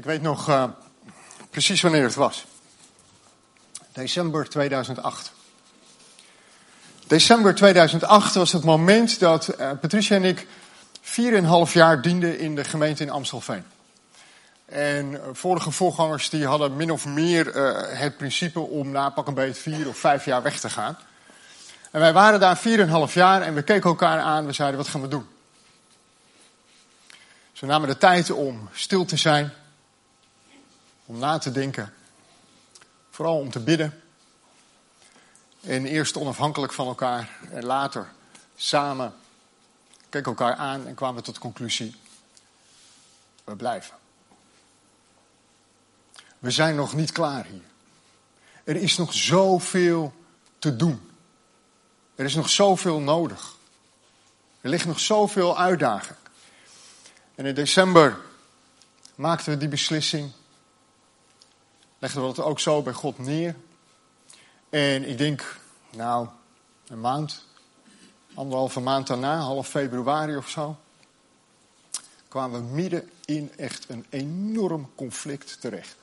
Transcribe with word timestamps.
Ik 0.00 0.06
weet 0.06 0.22
nog 0.22 0.48
uh, 0.48 0.64
precies 1.50 1.80
wanneer 1.80 2.02
het 2.02 2.14
was. 2.14 2.44
December 3.92 4.48
2008. 4.48 5.32
December 7.06 7.54
2008 7.54 8.34
was 8.34 8.52
het 8.52 8.64
moment 8.64 9.18
dat 9.18 9.54
uh, 9.58 9.70
Patricia 9.80 10.16
en 10.16 10.24
ik 10.24 10.46
4,5 11.68 11.72
jaar 11.72 12.02
dienden 12.02 12.38
in 12.38 12.54
de 12.54 12.64
gemeente 12.64 13.02
in 13.02 13.10
Amstelveen. 13.10 13.64
En 14.64 15.20
vorige 15.32 15.70
voorgangers 15.70 16.30
die 16.30 16.46
hadden 16.46 16.76
min 16.76 16.90
of 16.90 17.06
meer 17.06 17.56
het 17.96 18.16
principe 18.16 18.60
om 18.60 18.90
na 18.90 19.10
pak 19.10 19.26
een 19.26 19.34
beetje 19.34 19.62
vier 19.62 19.88
of 19.88 19.96
vijf 19.96 20.24
jaar 20.24 20.42
weg 20.42 20.60
te 20.60 20.70
gaan. 20.70 20.98
En 21.90 22.00
wij 22.00 22.12
waren 22.12 22.40
daar 22.40 22.60
4,5 23.08 23.12
jaar 23.12 23.42
en 23.42 23.54
we 23.54 23.62
keken 23.62 23.90
elkaar 23.90 24.20
aan. 24.20 24.46
We 24.46 24.52
zeiden, 24.52 24.78
wat 24.78 24.88
gaan 24.88 25.00
we 25.00 25.08
doen? 25.08 25.26
Ze 27.52 27.66
namen 27.66 27.88
de 27.88 27.98
tijd 27.98 28.30
om 28.30 28.68
stil 28.72 29.04
te 29.04 29.16
zijn, 29.16 29.52
om 31.10 31.18
na 31.18 31.38
te 31.38 31.50
denken, 31.50 31.94
vooral 33.10 33.38
om 33.38 33.50
te 33.50 33.60
bidden. 33.60 34.02
En 35.60 35.86
eerst 35.86 36.16
onafhankelijk 36.16 36.72
van 36.72 36.86
elkaar 36.86 37.38
en 37.50 37.64
later 37.64 38.12
samen 38.56 39.14
keken 40.08 40.30
elkaar 40.30 40.54
aan 40.54 40.86
en 40.86 40.94
kwamen 40.94 41.22
tot 41.22 41.34
de 41.34 41.40
conclusie: 41.40 41.96
we 43.44 43.56
blijven. 43.56 43.94
We 46.38 46.50
zijn 46.50 46.76
nog 46.76 46.94
niet 46.94 47.12
klaar 47.12 47.44
hier. 47.44 47.64
Er 48.64 48.76
is 48.76 48.96
nog 48.96 49.14
zoveel 49.14 50.12
te 50.58 50.76
doen. 50.76 51.10
Er 52.14 52.24
is 52.24 52.34
nog 52.34 52.50
zoveel 52.50 53.00
nodig. 53.00 53.56
Er 54.60 54.70
ligt 54.70 54.86
nog 54.86 55.00
zoveel 55.00 55.58
uitdaging. 55.58 56.18
En 57.34 57.46
in 57.46 57.54
december 57.54 58.20
maakten 59.14 59.52
we 59.52 59.58
die 59.58 59.68
beslissing. 59.68 60.32
Legden 62.00 62.28
we 62.28 62.34
dat 62.34 62.44
ook 62.44 62.60
zo 62.60 62.82
bij 62.82 62.92
God 62.92 63.18
neer. 63.18 63.56
En 64.68 65.08
ik 65.08 65.18
denk, 65.18 65.60
nou, 65.90 66.28
een 66.86 67.00
maand, 67.00 67.44
anderhalve 68.34 68.80
maand 68.80 69.06
daarna, 69.06 69.38
half 69.38 69.68
februari 69.68 70.36
of 70.36 70.48
zo, 70.48 70.76
kwamen 72.28 72.60
we 72.60 72.74
midden 72.74 73.10
in 73.24 73.52
echt 73.56 73.88
een 73.88 74.06
enorm 74.08 74.90
conflict 74.94 75.60
terecht. 75.60 75.96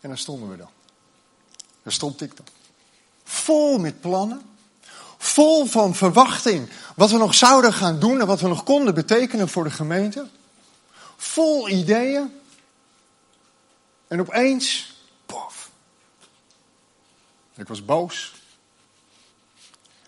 En 0.00 0.08
daar 0.08 0.18
stonden 0.18 0.50
we 0.50 0.56
dan. 0.56 0.70
Daar 1.82 1.92
stond 1.92 2.20
ik 2.20 2.36
dan. 2.36 2.46
Vol 3.22 3.78
met 3.78 4.00
plannen. 4.00 4.57
Vol 5.38 5.66
van 5.66 5.94
verwachting. 5.94 6.70
Wat 6.96 7.10
we 7.10 7.16
nog 7.16 7.34
zouden 7.34 7.72
gaan 7.72 7.98
doen 7.98 8.20
en 8.20 8.26
wat 8.26 8.40
we 8.40 8.48
nog 8.48 8.62
konden 8.62 8.94
betekenen 8.94 9.48
voor 9.48 9.64
de 9.64 9.70
gemeente. 9.70 10.28
Vol 11.16 11.68
ideeën. 11.68 12.40
En 14.08 14.20
opeens, 14.20 14.94
pof. 15.26 15.70
Ik 17.54 17.68
was 17.68 17.84
boos. 17.84 18.34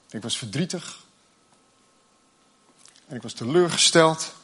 Ik 0.09 0.23
was 0.23 0.39
verdrietig. 0.39 1.05
En 3.07 3.17
ik 3.17 3.23
was 3.23 3.33
teleurgesteld. 3.33 4.35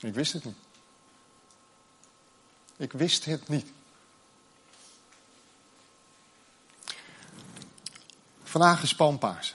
Ik 0.00 0.14
wist 0.14 0.32
het 0.32 0.44
niet. 0.44 0.56
Ik 2.76 2.92
wist 2.92 3.24
het 3.24 3.48
niet. 3.48 3.66
Vandaag 8.48 8.82
is 8.82 8.94
Palmpaas. 8.94 9.54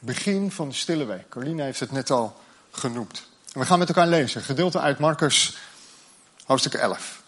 Begin 0.00 0.50
van 0.50 0.68
de 0.68 0.74
stille 0.74 1.04
week. 1.04 1.28
Carline 1.28 1.62
heeft 1.62 1.80
het 1.80 1.92
net 1.92 2.10
al 2.10 2.40
genoemd. 2.70 3.26
En 3.52 3.60
we 3.60 3.66
gaan 3.66 3.78
met 3.78 3.88
elkaar 3.88 4.06
lezen. 4.06 4.42
Gedeelte 4.42 4.80
uit 4.80 4.98
Marcus, 4.98 5.56
hoofdstuk 6.44 6.74
11. 6.74 7.22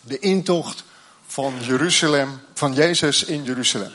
De 0.00 0.18
intocht 0.18 0.84
van 1.26 1.54
Jeruzalem, 1.60 2.40
van 2.54 2.74
Jezus 2.74 3.24
in 3.24 3.44
Jeruzalem. 3.44 3.92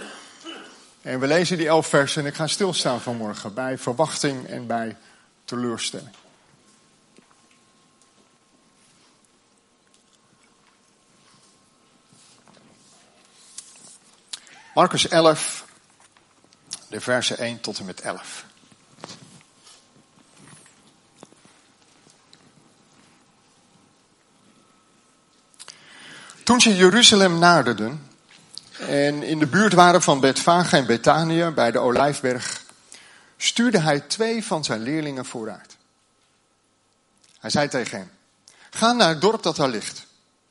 En 1.01 1.19
we 1.19 1.27
lezen 1.27 1.57
die 1.57 1.67
elf 1.67 1.87
versen 1.87 2.21
en 2.21 2.27
ik 2.27 2.35
ga 2.35 2.47
stilstaan 2.47 3.01
vanmorgen 3.01 3.53
bij 3.53 3.77
verwachting 3.77 4.47
en 4.47 4.67
bij 4.67 4.97
teleurstelling. 5.45 6.15
Marcus 14.73 15.07
11, 15.07 15.65
de 16.87 17.01
versen 17.01 17.37
1 17.37 17.61
tot 17.61 17.79
en 17.79 17.85
met 17.85 18.01
11. 18.01 18.45
Toen 26.43 26.61
ze 26.61 26.75
Jeruzalem 26.75 27.39
naderden 27.39 28.09
en 28.79 29.23
in 29.23 29.39
de 29.39 29.47
buurt 29.47 29.73
waren 29.73 30.01
van 30.01 30.19
Betfage 30.19 30.77
en 30.77 30.85
Betanië 30.85 31.49
bij 31.49 31.71
de 31.71 31.79
Olijfberg, 31.79 32.63
stuurde 33.37 33.79
hij 33.79 33.99
twee 33.99 34.43
van 34.43 34.63
zijn 34.63 34.81
leerlingen 34.81 35.25
vooruit. 35.25 35.77
Hij 37.39 37.49
zei 37.49 37.67
tegen 37.67 37.97
hen, 37.97 38.11
ga 38.69 38.91
naar 38.91 39.09
het 39.09 39.21
dorp 39.21 39.43
dat 39.43 39.55
daar 39.55 39.69
ligt. 39.69 40.05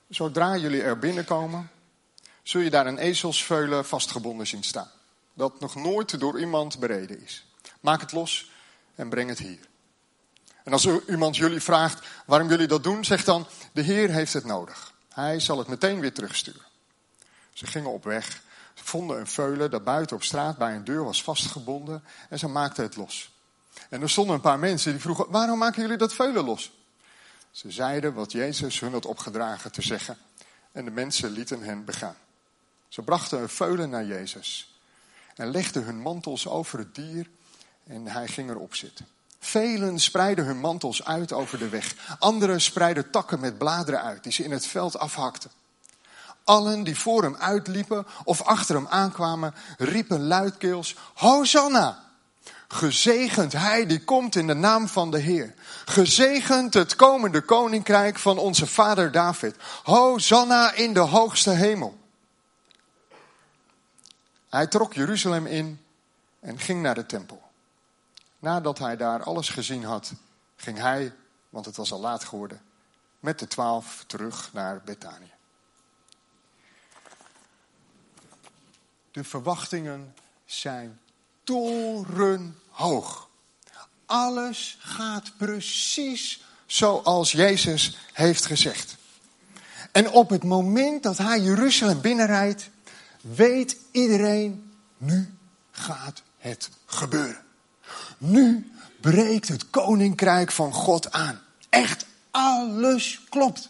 Zodra 0.09 0.57
jullie 0.57 0.83
er 0.83 0.99
binnenkomen, 0.99 1.71
zul 2.43 2.61
je 2.61 2.71
daar 2.71 2.87
een 2.87 2.99
ezelsveulen 2.99 3.85
vastgebonden 3.85 4.47
zien 4.47 4.63
staan. 4.63 4.91
Dat 5.35 5.61
nog 5.61 5.75
nooit 5.75 6.21
door 6.21 6.41
iemand 6.41 6.79
bereden 6.79 7.23
is. 7.23 7.47
Maak 7.81 8.01
het 8.01 8.13
los 8.13 8.51
en 8.95 9.09
breng 9.09 9.29
het 9.29 9.39
hier. 9.39 9.71
En 10.65 10.73
als 10.73 10.89
iemand 11.09 11.37
jullie 11.37 11.61
vraagt 11.61 12.07
waarom 12.27 12.49
jullie 12.49 12.67
dat 12.67 12.83
doen, 12.83 13.05
zeg 13.05 13.25
dan: 13.25 13.47
De 13.73 13.83
Heer 13.83 14.11
heeft 14.11 14.33
het 14.33 14.45
nodig. 14.45 14.93
Hij 15.09 15.41
zal 15.41 15.59
het 15.59 15.69
meteen 15.69 16.01
weer 16.01 16.13
terugsturen. 16.13 16.67
Ze 17.53 17.67
gingen 17.67 17.91
op 17.91 18.05
weg. 18.05 18.43
Vonden 18.75 19.19
een 19.19 19.27
veulen 19.27 19.71
dat 19.71 19.85
buiten 19.85 20.17
op 20.17 20.23
straat 20.23 20.59
bij 20.59 20.75
een 20.75 20.85
deur 20.85 21.05
was 21.05 21.23
vastgebonden 21.23 22.05
en 22.29 22.39
ze 22.39 22.49
maakten 22.49 22.85
het 22.85 22.97
los. 22.97 23.33
En 23.89 24.03
er 24.03 24.11
stonden 24.11 24.35
een 24.35 24.41
paar 24.41 24.59
mensen 24.59 24.93
die 24.93 25.01
vroegen: 25.01 25.31
Waarom 25.31 25.59
maken 25.59 25.83
jullie 25.83 25.97
dat 25.97 26.15
veulen 26.15 26.45
los? 26.45 26.73
Ze 27.51 27.71
zeiden 27.71 28.15
wat 28.15 28.33
Jezus 28.33 28.81
hun 28.81 28.93
had 28.93 29.07
opgedragen 29.07 29.73
te 29.73 29.83
zeggen 29.83 30.19
en 30.73 30.85
de 30.85 30.91
mensen 30.91 31.31
lieten 31.31 31.63
hen 31.63 31.85
begaan. 31.85 32.17
Ze 32.93 33.03
brachten 33.03 33.41
een 33.41 33.49
veulen 33.49 33.91
naar 33.91 34.05
Jezus 34.05 34.75
en 35.35 35.51
legden 35.51 35.85
hun 35.85 36.01
mantels 36.01 36.49
over 36.49 36.79
het 36.79 36.95
dier 36.95 37.27
en 37.87 38.07
hij 38.07 38.29
ging 38.29 38.51
erop 38.51 38.75
zitten. 38.75 39.07
Velen 39.39 39.99
spreidden 39.99 40.45
hun 40.45 40.61
mantels 40.61 41.05
uit 41.05 41.33
over 41.33 41.59
de 41.59 41.69
weg. 41.69 42.17
Anderen 42.19 42.61
spreidden 42.61 43.11
takken 43.11 43.41
met 43.41 43.59
bladeren 43.59 44.03
uit 44.03 44.23
die 44.23 44.33
ze 44.33 44.45
in 44.45 44.51
het 44.51 44.67
veld 44.67 44.99
afhakten. 44.99 45.51
Allen 46.45 46.83
die 46.83 46.99
voor 46.99 47.23
hem 47.23 47.37
uitliepen 47.37 48.07
of 48.25 48.43
achter 48.43 48.75
hem 48.75 48.87
aankwamen, 48.87 49.55
riepen 49.79 50.27
luidkeels: 50.27 50.97
Hosanna! 51.15 52.03
Gezegend 52.69 53.53
hij 53.53 53.87
die 53.87 54.05
komt 54.05 54.37
in 54.37 54.47
de 54.47 54.55
naam 54.55 54.89
van 54.89 55.11
de 55.11 55.19
Heer. 55.19 55.55
Gezegend 55.85 56.75
het 56.75 56.97
komende 56.97 57.41
koninkrijk 57.41 58.19
van 58.19 58.39
onze 58.39 58.67
vader 58.67 59.13
David. 59.13 59.57
Hosanna 59.83 60.73
in 60.73 60.93
de 60.93 61.01
hoogste 61.01 61.51
hemel. 61.51 62.01
Hij 64.53 64.67
trok 64.67 64.95
Jeruzalem 64.95 65.47
in 65.47 65.81
en 66.41 66.59
ging 66.59 66.83
naar 66.83 66.95
de 66.95 67.07
tempel. 67.07 67.43
Nadat 68.39 68.79
hij 68.79 68.97
daar 68.97 69.23
alles 69.23 69.49
gezien 69.49 69.85
had, 69.85 70.13
ging 70.57 70.79
hij, 70.79 71.15
want 71.49 71.65
het 71.65 71.77
was 71.77 71.93
al 71.93 72.01
laat 72.01 72.25
geworden, 72.25 72.63
met 73.21 73.39
de 73.39 73.47
twaalf 73.47 74.05
terug 74.07 74.53
naar 74.53 74.83
Betanië. 74.85 75.33
De 79.11 79.25
verwachtingen 79.25 80.15
zijn 80.45 81.01
torenhoog. 81.45 83.29
Alles 84.07 84.77
gaat 84.81 85.33
precies 85.37 86.45
zoals 86.67 87.33
Jezus 87.33 87.99
heeft 88.13 88.47
gezegd. 88.47 88.97
En 89.93 90.11
op 90.11 90.31
het 90.31 90.45
moment 90.45 91.03
dat 91.03 91.19
hij 91.19 91.41
Jeruzalem 91.41 92.01
binnenrijdt, 92.01 92.71
weet 93.23 93.77
iedereen, 93.91 94.73
nu 94.97 95.35
gaat 95.71 96.23
het 96.39 96.71
gebeuren. 96.87 97.45
Nu 98.19 98.73
breekt 99.01 99.49
het 99.49 99.71
koninkrijk 99.71 100.53
van 100.53 100.73
God 100.73 101.13
aan. 101.13 101.41
Echt 101.69 102.07
alles 102.31 103.21
klopt. 103.29 103.69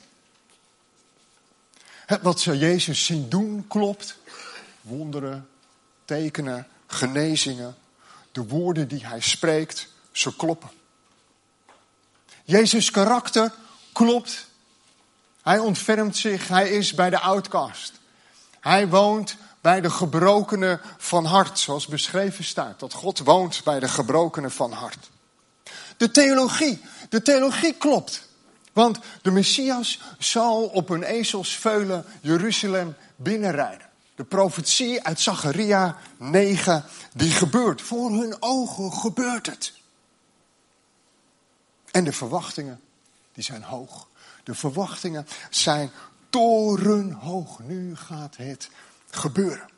Wat 2.23 2.41
ze 2.41 2.59
Jezus 2.59 3.05
zien 3.05 3.29
doen 3.29 3.65
klopt. 3.69 4.19
Wonderen, 4.81 5.49
tekenen, 6.05 6.67
genezingen. 6.87 7.77
De 8.33 8.47
woorden 8.47 8.89
die 8.89 9.07
hij 9.07 9.21
spreekt, 9.21 9.89
ze 10.13 10.37
kloppen. 10.37 10.71
Jezus' 12.45 12.91
karakter 12.91 13.53
klopt. 13.93 14.47
Hij 15.43 15.59
ontfermt 15.59 16.17
zich, 16.17 16.49
hij 16.49 16.71
is 16.71 16.95
bij 16.95 17.11
de 17.11 17.19
outcast. 17.19 18.01
Hij 18.63 18.89
woont 18.89 19.37
bij 19.61 19.81
de 19.81 19.91
gebrokenen 19.91 20.81
van 20.99 21.25
hart, 21.25 21.59
zoals 21.59 21.87
beschreven 21.87 22.45
staat. 22.45 22.81
Dat 22.81 22.93
God 22.93 23.19
woont 23.19 23.65
bij 23.65 23.81
de 23.81 23.89
gebrokenen 23.89 24.51
van 24.51 24.73
hart. 24.73 25.11
De 25.97 26.11
theologie, 26.11 26.83
de 27.09 27.23
theologie 27.23 27.75
klopt. 27.75 28.29
Want 28.73 28.99
de 29.23 29.31
Messias 29.31 30.01
zal 30.19 30.65
op 30.65 30.89
een 30.89 31.03
ezelsveulen 31.03 32.05
Jeruzalem 32.21 32.97
binnenrijden. 33.17 33.89
De 34.15 34.25
profetie 34.25 35.03
uit 35.03 35.21
Zacharia 35.21 35.97
9, 36.17 36.85
die 37.15 37.31
gebeurt. 37.31 37.83
Voor 37.83 38.11
hun 38.11 38.37
ogen 38.41 38.93
gebeurt 38.93 39.47
het. 39.47 39.73
En 41.91 42.05
de 42.05 42.13
verwachtingen, 42.13 42.81
die 43.33 43.45
zijn 43.45 43.63
hoog. 43.63 44.07
De 44.45 44.55
verwachtingen 44.55 45.27
zijn 45.51 45.91
torenhoog. 46.33 47.59
Nu 47.59 47.97
gaat 47.97 48.37
het 48.37 48.69
gebeuren. 49.11 49.69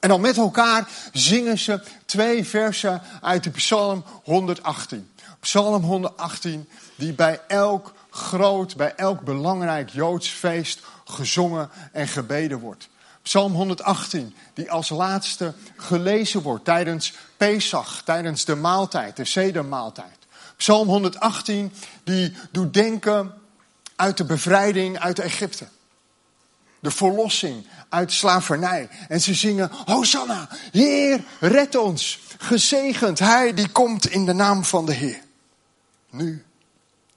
En 0.00 0.08
dan 0.08 0.20
met 0.20 0.36
elkaar 0.36 0.88
zingen 1.12 1.58
ze 1.58 1.82
twee 2.06 2.46
versen 2.46 3.02
uit 3.20 3.44
de 3.44 3.50
Psalm 3.50 4.04
118. 4.24 5.10
Psalm 5.40 5.82
118, 5.82 6.68
die 6.96 7.12
bij 7.12 7.40
elk 7.46 7.94
groot, 8.10 8.76
bij 8.76 8.94
elk 8.94 9.20
belangrijk 9.20 9.90
Joods 9.90 10.28
feest 10.28 10.80
gezongen 11.04 11.70
en 11.92 12.08
gebeden 12.08 12.58
wordt. 12.58 12.88
Psalm 13.22 13.52
118, 13.52 14.34
die 14.54 14.70
als 14.70 14.88
laatste 14.88 15.54
gelezen 15.76 16.42
wordt 16.42 16.64
tijdens 16.64 17.14
Pesach, 17.36 18.02
tijdens 18.04 18.44
de 18.44 18.54
maaltijd, 18.54 19.16
de 19.16 19.24
sedermaaltijd. 19.24 20.18
Psalm 20.56 20.88
118, 20.88 21.72
die 22.04 22.36
doet 22.50 22.74
denken 22.74 23.34
uit 24.02 24.16
de 24.16 24.24
bevrijding 24.24 24.98
uit 24.98 25.18
Egypte. 25.18 25.68
De 26.80 26.90
verlossing 26.90 27.66
uit 27.88 28.12
slavernij. 28.12 28.88
En 29.08 29.20
ze 29.20 29.34
zingen, 29.34 29.70
Hosanna, 29.72 30.48
Heer, 30.72 31.24
red 31.40 31.74
ons. 31.74 32.20
Gezegend 32.38 33.18
Hij 33.18 33.54
die 33.54 33.68
komt 33.68 34.08
in 34.08 34.26
de 34.26 34.32
naam 34.32 34.64
van 34.64 34.86
de 34.86 34.92
Heer. 34.92 35.22
Nu 36.10 36.44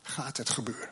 gaat 0.02 0.38
het 0.38 0.50
gebeuren. 0.50 0.90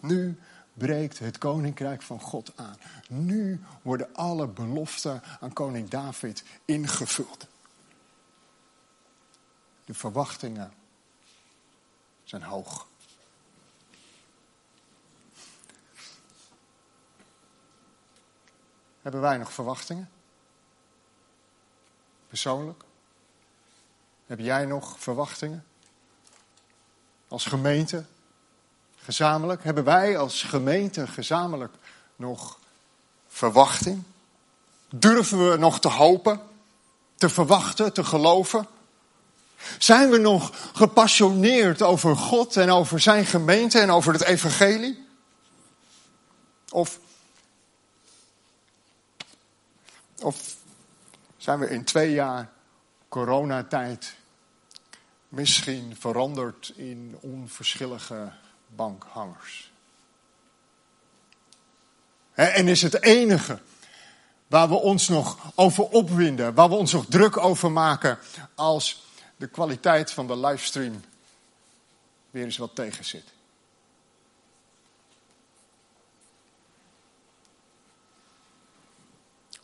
Nu 0.00 0.38
breekt 0.74 1.18
het 1.18 1.38
koninkrijk 1.38 2.02
van 2.02 2.20
God 2.20 2.52
aan. 2.56 2.76
Nu 3.08 3.60
worden 3.82 4.08
alle 4.12 4.46
beloften 4.46 5.22
aan 5.40 5.52
koning 5.52 5.88
David 5.88 6.44
ingevuld. 6.64 7.46
De 9.84 9.94
verwachtingen 9.94 10.72
zijn 12.24 12.42
hoog. 12.42 12.86
Hebben 19.06 19.24
wij 19.24 19.36
nog 19.36 19.52
verwachtingen? 19.52 20.10
Persoonlijk? 22.28 22.82
Heb 24.26 24.38
jij 24.38 24.64
nog 24.64 24.96
verwachtingen? 24.98 25.64
Als 27.28 27.44
gemeente? 27.44 28.04
Gezamenlijk? 28.96 29.64
Hebben 29.64 29.84
wij 29.84 30.18
als 30.18 30.42
gemeente 30.42 31.06
gezamenlijk 31.06 31.74
nog 32.16 32.58
verwachting? 33.28 34.02
Durven 34.88 35.50
we 35.50 35.56
nog 35.56 35.80
te 35.80 35.88
hopen? 35.88 36.40
Te 37.14 37.28
verwachten? 37.28 37.92
Te 37.92 38.04
geloven? 38.04 38.66
Zijn 39.78 40.10
we 40.10 40.18
nog 40.18 40.70
gepassioneerd 40.74 41.82
over 41.82 42.16
God 42.16 42.56
en 42.56 42.70
over 42.70 43.00
zijn 43.00 43.26
gemeente 43.26 43.80
en 43.80 43.90
over 43.90 44.12
het 44.12 44.22
evangelie? 44.22 45.06
Of, 46.70 46.98
of 50.22 50.56
zijn 51.36 51.58
we 51.58 51.68
in 51.68 51.84
twee 51.84 52.12
jaar 52.12 52.50
coronatijd 53.08 54.14
misschien 55.28 55.96
veranderd 55.98 56.72
in 56.76 57.18
onverschillige 57.20 58.32
bankhangers? 58.66 59.72
En 62.32 62.68
is 62.68 62.82
het 62.82 63.02
enige 63.02 63.58
waar 64.46 64.68
we 64.68 64.74
ons 64.74 65.08
nog 65.08 65.52
over 65.54 65.84
opwinden, 65.84 66.54
waar 66.54 66.68
we 66.68 66.74
ons 66.74 66.92
nog 66.92 67.06
druk 67.08 67.36
over 67.36 67.72
maken 67.72 68.18
als 68.54 69.04
de 69.36 69.46
kwaliteit 69.46 70.12
van 70.12 70.26
de 70.26 70.36
livestream 70.36 71.00
weer 72.30 72.44
eens 72.44 72.56
wat 72.56 72.74
tegen 72.74 73.04
zit. 73.04 73.34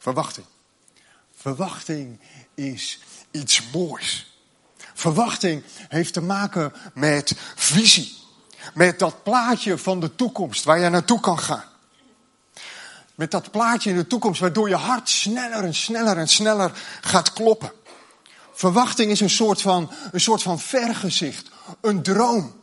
Verwachting. 0.02 0.46
Verwachting 1.36 2.20
is 2.54 3.00
iets 3.30 3.70
moois. 3.72 4.36
Verwachting 4.94 5.62
heeft 5.88 6.12
te 6.12 6.20
maken 6.20 6.72
met 6.94 7.34
visie. 7.54 8.16
Met 8.74 8.98
dat 8.98 9.22
plaatje 9.22 9.78
van 9.78 10.00
de 10.00 10.14
toekomst 10.14 10.64
waar 10.64 10.78
je 10.78 10.88
naartoe 10.88 11.20
kan 11.20 11.38
gaan. 11.38 11.64
Met 13.14 13.30
dat 13.30 13.50
plaatje 13.50 13.90
in 13.90 13.96
de 13.96 14.06
toekomst 14.06 14.40
waardoor 14.40 14.68
je 14.68 14.74
hart 14.74 15.08
sneller 15.08 15.64
en 15.64 15.74
sneller 15.74 16.18
en 16.18 16.28
sneller 16.28 16.72
gaat 17.00 17.32
kloppen. 17.32 17.72
Verwachting 18.52 19.10
is 19.10 19.20
een 19.20 19.30
soort 19.30 19.60
van, 19.60 19.90
een 20.12 20.20
soort 20.20 20.42
van 20.42 20.60
vergezicht, 20.60 21.50
een 21.80 22.02
droom. 22.02 22.60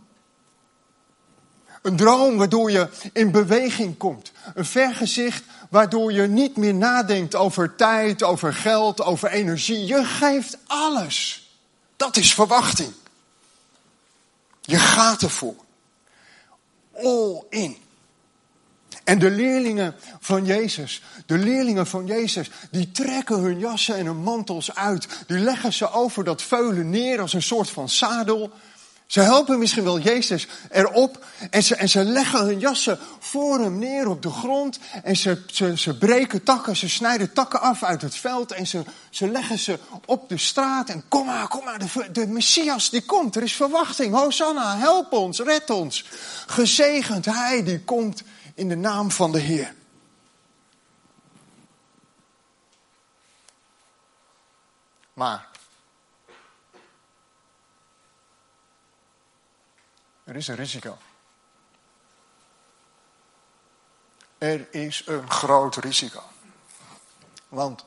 Een 1.82 1.96
droom 1.96 2.38
waardoor 2.38 2.72
je 2.72 2.90
in 3.14 3.32
beweging 3.32 3.98
komt. 3.98 4.32
Een 4.54 4.66
vergezicht 4.66 5.44
waardoor 5.70 6.12
je 6.12 6.28
niet 6.28 6.58
meer 6.58 6.74
nadenkt 6.74 7.36
over 7.36 7.76
tijd, 7.76 8.24
over 8.24 8.54
geld, 8.54 9.02
over 9.02 9.30
energie. 9.30 9.86
Je 9.86 10.04
geeft 10.04 10.58
alles. 10.68 11.50
Dat 11.96 12.18
is 12.18 12.34
verwachting. 12.34 12.94
Je 14.62 14.80
gaat 14.80 15.22
ervoor. 15.22 15.56
All 16.94 17.44
in. 17.50 17.78
En 19.04 19.20
de 19.20 19.32
leerlingen 19.32 19.96
van 20.20 20.46
Jezus, 20.46 21.02
de 21.26 21.38
leerlingen 21.38 21.88
van 21.88 22.06
Jezus, 22.06 22.50
die 22.72 22.92
trekken 22.92 23.40
hun 23.40 23.60
jassen 23.60 23.96
en 23.96 24.06
hun 24.06 24.24
mantels 24.24 24.76
uit. 24.76 25.08
Die 25.28 25.38
leggen 25.38 25.74
ze 25.74 25.92
over 25.92 26.24
dat 26.24 26.42
veulen 26.42 26.90
neer 26.90 27.22
als 27.22 27.34
een 27.34 27.42
soort 27.42 27.70
van 27.70 27.90
zadel. 27.90 28.52
Ze 29.10 29.20
helpen 29.20 29.60
misschien 29.60 29.84
wel 29.84 30.00
Jezus 30.00 30.48
erop 30.70 31.26
en 31.50 31.64
ze, 31.64 31.76
en 31.76 31.90
ze 31.90 32.04
leggen 32.04 32.46
hun 32.46 32.60
jassen 32.60 33.00
voor 33.20 33.60
hem 33.60 33.80
neer 33.80 34.08
op 34.08 34.22
de 34.22 34.30
grond. 34.30 34.80
En 35.04 35.16
ze, 35.16 35.44
ze, 35.48 35.78
ze 35.78 35.98
breken 35.98 36.44
takken, 36.44 36.76
ze 36.76 36.90
snijden 36.90 37.34
takken 37.34 37.62
af 37.62 37.84
uit 37.84 38.02
het 38.02 38.16
veld 38.16 38.52
en 38.52 38.68
ze, 38.68 38.84
ze 39.10 39.32
leggen 39.32 39.60
ze 39.60 39.80
op 40.06 40.30
de 40.30 40.38
straat. 40.38 40.90
En 40.90 41.04
kom 41.08 41.26
maar, 41.26 41.48
kom 41.48 41.64
maar, 41.64 41.80
de, 41.80 42.12
de 42.12 42.28
Messias 42.28 42.90
die 42.90 43.02
komt, 43.02 43.36
er 43.36 43.44
is 43.44 43.56
verwachting. 43.56 44.14
Hosanna, 44.14 44.78
help 44.78 45.12
ons, 45.12 45.40
red 45.40 45.70
ons. 45.70 46.06
Gezegend 46.48 47.26
hij 47.26 47.64
die 47.64 47.84
komt 47.84 48.24
in 48.56 48.70
de 48.70 48.78
naam 48.78 49.12
van 49.12 49.32
de 49.32 49.40
Heer. 49.40 49.74
Maar 55.14 55.49
er 60.30 60.36
is 60.36 60.48
een 60.48 60.56
risico. 60.56 60.98
Er 64.38 64.74
is 64.74 65.04
een 65.06 65.32
groot 65.32 65.76
risico. 65.76 66.24
Want 67.48 67.86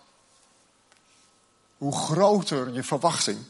hoe 1.76 1.96
groter 1.96 2.72
je 2.72 2.82
verwachting, 2.82 3.44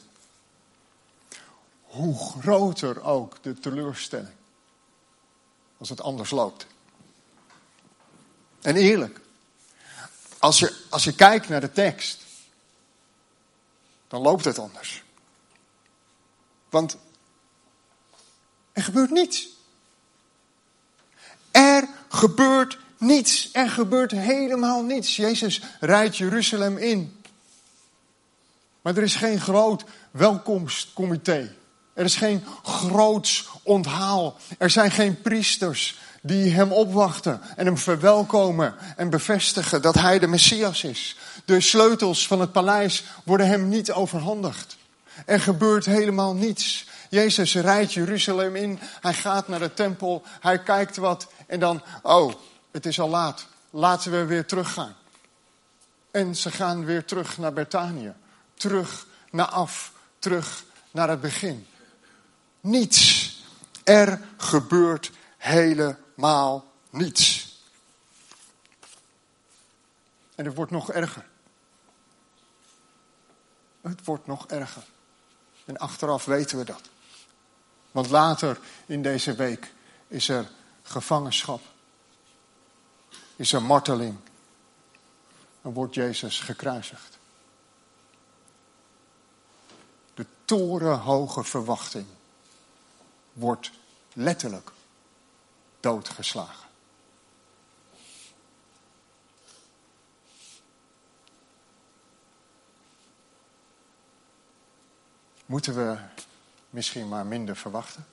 hoe 1.83 2.19
groter 2.19 3.03
ook 3.03 3.43
de 3.43 3.59
teleurstelling 3.59 4.35
als 5.79 5.89
het 5.89 6.01
anders 6.01 6.31
loopt. 6.31 6.67
En 8.61 8.77
eerlijk, 8.77 9.21
als 10.39 10.59
je, 10.59 10.85
als 10.89 11.05
je 11.05 11.15
kijkt 11.15 11.49
naar 11.49 11.61
de 11.61 11.73
tekst, 11.73 12.25
dan 14.09 14.21
loopt 14.21 14.45
het 14.45 14.59
anders. 14.59 15.03
Want 16.69 16.97
er 18.73 18.83
gebeurt 18.83 19.11
niets. 19.11 19.49
Er 21.50 21.88
gebeurt 22.09 22.79
niets. 22.99 23.49
Er 23.52 23.71
gebeurt 23.71 24.11
helemaal 24.11 24.83
niets. 24.83 25.17
Jezus 25.17 25.62
rijdt 25.81 26.17
Jeruzalem 26.17 26.79
in. 26.79 27.23
Maar 28.83 28.97
er 28.97 29.02
is 29.02 29.14
geen 29.14 29.41
groot 29.41 29.85
welkomstcomité. 30.11 31.55
Er 31.95 32.05
is 32.05 32.17
geen 32.17 32.45
groots 32.62 33.49
onthaal. 33.62 34.37
Er 34.59 34.71
zijn 34.71 34.91
geen 34.91 35.21
priesters 35.21 35.99
die 36.23 36.50
hem 36.50 36.73
opwachten 36.73 37.41
en 37.57 37.67
hem 37.67 37.79
verwelkomen 37.79 38.75
en 38.97 39.11
bevestigen 39.11 39.83
dat 39.83 39.95
hij 39.95 40.19
de 40.19 40.26
Messias 40.26 40.85
is. 40.85 41.17
De 41.45 41.61
sleutels 41.61 42.26
van 42.26 42.41
het 42.41 42.52
paleis 42.52 43.05
worden 43.25 43.47
hem 43.47 43.69
niet 43.69 43.93
overhandigd. 43.93 44.76
Er 45.26 45.41
gebeurt 45.41 45.85
helemaal 45.85 46.35
niets. 46.35 46.87
Jezus 47.12 47.54
rijdt 47.54 47.92
Jeruzalem 47.92 48.57
in, 48.57 48.78
hij 49.00 49.14
gaat 49.14 49.49
naar 49.49 49.59
de 49.59 49.75
tempel, 49.75 50.23
hij 50.40 50.62
kijkt 50.62 50.97
wat 50.97 51.33
en 51.47 51.61
dan, 51.61 51.83
oh, 52.02 52.35
het 52.71 52.87
is 52.87 53.00
al 53.00 53.09
laat, 53.09 53.47
laten 53.71 54.11
we 54.11 54.25
weer 54.25 54.47
teruggaan. 54.47 54.97
En 56.11 56.37
ze 56.37 56.50
gaan 56.50 56.85
weer 56.85 57.04
terug 57.04 57.38
naar 57.38 57.52
Betanië. 57.52 58.14
Terug 58.54 59.07
naar 59.31 59.47
af. 59.47 59.92
Terug 60.19 60.64
naar 60.90 61.09
het 61.09 61.21
begin. 61.21 61.66
Niets. 62.61 63.37
Er 63.85 64.21
gebeurt 64.37 65.11
helemaal 65.37 66.73
niets. 66.90 67.57
En 70.35 70.45
het 70.45 70.54
wordt 70.54 70.73
nog 70.73 70.92
erger. 70.92 71.26
Het 73.81 74.04
wordt 74.04 74.26
nog 74.26 74.47
erger. 74.47 74.83
En 75.64 75.76
achteraf 75.76 76.25
weten 76.25 76.59
we 76.59 76.64
dat. 76.64 76.90
Want 77.93 78.11
later 78.11 78.59
in 78.87 79.03
deze 79.03 79.35
week 79.35 79.73
is 80.09 80.29
er 80.29 80.51
gevangenschap. 80.83 81.61
Is 83.37 83.53
er 83.53 83.63
marteling. 83.63 84.17
Dan 85.63 85.73
wordt 85.73 85.95
Jezus 85.95 86.41
gekruisigd. 86.41 87.19
De 90.15 90.27
torenhoge 90.45 91.45
verwachting 91.45 92.07
wordt 93.33 93.71
letterlijk 94.13 94.71
doodgeslagen. 95.81 96.69
Moeten 105.47 105.75
we 105.75 105.99
misschien 106.73 107.09
maar 107.09 107.26
minder 107.26 107.57
verwachten? 107.57 108.07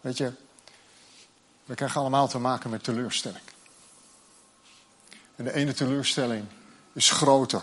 Weet 0.00 0.16
je, 0.16 0.32
we 1.64 1.74
krijgen 1.74 2.00
allemaal 2.00 2.28
te 2.28 2.38
maken 2.38 2.70
met 2.70 2.84
teleurstelling. 2.84 3.44
En 5.36 5.44
de 5.44 5.52
ene 5.52 5.72
teleurstelling 5.72 6.46
is 6.92 7.10
groter, 7.10 7.62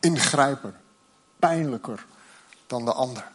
ingrijper, 0.00 0.74
pijnlijker 1.38 2.06
dan 2.66 2.84
de 2.84 2.92
ander. 2.92 3.32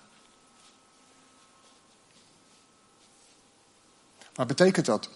Maar 4.36 4.46
betekent 4.46 4.86
dat 4.86 5.10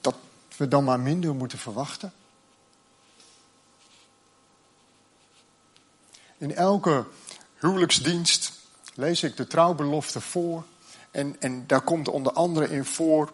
dat 0.00 0.14
we 0.56 0.68
dan 0.68 0.84
maar 0.84 1.00
minder 1.00 1.34
moeten 1.34 1.58
verwachten? 1.58 2.12
In 6.38 6.54
elke 6.54 7.06
huwelijksdienst 7.58 8.52
lees 8.94 9.22
ik 9.22 9.36
de 9.36 9.46
trouwbelofte 9.46 10.20
voor. 10.20 10.64
En, 11.10 11.36
en 11.40 11.66
daar 11.66 11.80
komt 11.80 12.08
onder 12.08 12.32
andere 12.32 12.68
in 12.68 12.84
voor 12.84 13.32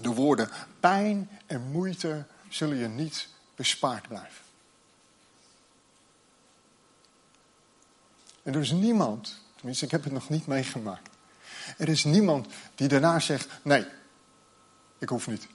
de 0.00 0.08
woorden: 0.08 0.48
pijn 0.80 1.30
en 1.46 1.70
moeite 1.70 2.26
zullen 2.48 2.76
je 2.76 2.88
niet 2.88 3.28
bespaard 3.54 4.08
blijven. 4.08 4.42
En 8.42 8.54
er 8.54 8.60
is 8.60 8.70
niemand, 8.70 9.40
tenminste 9.56 9.84
ik 9.84 9.90
heb 9.90 10.04
het 10.04 10.12
nog 10.12 10.28
niet 10.28 10.46
meegemaakt. 10.46 11.08
Er 11.78 11.88
is 11.88 12.04
niemand 12.04 12.46
die 12.74 12.88
daarna 12.88 13.20
zegt: 13.20 13.48
nee, 13.62 13.86
ik 14.98 15.08
hoef 15.08 15.26
niet. 15.26 15.46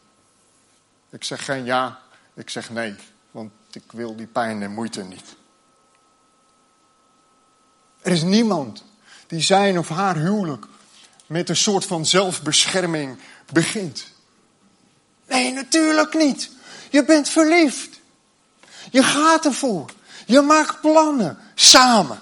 Ik 1.10 1.24
zeg 1.24 1.46
geen 1.46 1.66
ja, 1.66 2.02
ik 2.34 2.50
zeg 2.50 2.70
nee, 2.70 2.96
want 3.32 3.52
ik 3.72 3.92
wil 3.92 4.16
die 4.16 4.28
pijn 4.28 4.62
en 4.62 4.72
moeite 4.72 5.04
niet. 5.04 5.36
Er 8.10 8.16
is 8.16 8.24
niemand 8.24 8.84
die 9.28 9.42
zijn 9.42 9.80
of 9.80 9.90
haar 9.90 10.16
huwelijk 10.16 10.66
met 11.26 11.50
een 11.50 11.56
soort 11.56 11.86
van 11.86 12.06
zelfbescherming 12.06 13.18
begint. 13.54 14.06
Nee, 15.28 15.54
natuurlijk 15.54 16.14
niet. 16.14 16.52
Je 16.90 17.06
bent 17.06 17.30
verliefd. 17.30 18.00
Je 18.92 19.04
gaat 19.04 19.46
ervoor. 19.46 19.92
Je 20.26 20.42
maakt 20.42 20.82
plannen 20.82 21.38
samen. 21.56 22.20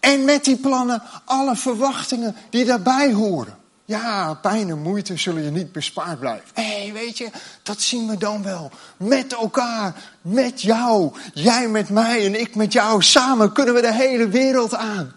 En 0.00 0.24
met 0.24 0.44
die 0.44 0.56
plannen 0.56 1.02
alle 1.24 1.56
verwachtingen 1.56 2.36
die 2.50 2.64
daarbij 2.64 3.12
horen. 3.12 3.58
Ja, 3.86 4.34
pijn 4.34 4.68
en 4.68 4.82
moeite 4.82 5.16
zullen 5.16 5.42
je 5.42 5.50
niet 5.50 5.72
bespaard 5.72 6.18
blijven. 6.18 6.48
Hé, 6.54 6.92
weet 6.92 7.18
je, 7.18 7.30
dat 7.62 7.80
zien 7.80 8.08
we 8.08 8.16
dan 8.16 8.42
wel. 8.42 8.70
Met 8.96 9.32
elkaar, 9.32 9.94
met 10.20 10.62
jou. 10.62 11.12
Jij 11.34 11.68
met 11.68 11.88
mij 11.88 12.26
en 12.26 12.40
ik 12.40 12.54
met 12.54 12.72
jou. 12.72 13.02
Samen 13.02 13.52
kunnen 13.52 13.74
we 13.74 13.80
de 13.80 13.94
hele 13.94 14.28
wereld 14.28 14.74
aan. 14.74 15.14